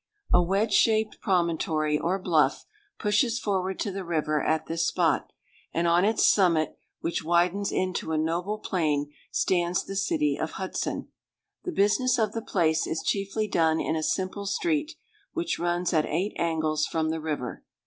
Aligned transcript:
A 0.33 0.41
wedge 0.41 0.73
shaped 0.73 1.21
promontory, 1.21 1.95
or 1.99 2.17
bluff, 2.17 2.65
pushes 2.97 3.37
forward 3.37 3.79
to 3.81 3.91
the 3.91 4.03
river 4.03 4.41
at 4.41 4.65
this 4.65 4.87
spot; 4.87 5.31
and 5.75 5.87
on 5.87 6.03
its 6.05 6.27
summit, 6.27 6.75
which 7.01 7.23
widens 7.23 7.71
into 7.71 8.11
a 8.11 8.17
noble 8.17 8.57
plain, 8.57 9.13
stands 9.29 9.83
the 9.85 9.95
city 9.95 10.39
of 10.39 10.53
Hudson. 10.53 11.09
The 11.65 11.71
business 11.71 12.17
of 12.17 12.31
the 12.31 12.41
place 12.41 12.87
is 12.87 13.03
chiefly 13.03 13.47
done 13.47 13.79
in 13.79 13.95
a 13.95 14.01
simple 14.01 14.47
street, 14.47 14.93
which 15.33 15.59
runs 15.59 15.93
at 15.93 16.07
eight 16.07 16.33
angles 16.35 16.87
from 16.87 17.09
the 17.11 17.21
river. 17.21 17.63